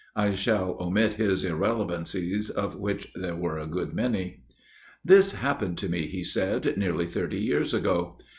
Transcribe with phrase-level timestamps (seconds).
[0.15, 4.41] (I shall omit his irrelevancies, of which there were a good many.)"
[5.11, 8.17] This happened to me," he said," nearly thirty years ago.